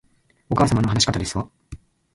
[0.49, 1.47] お母様の話し方ですわ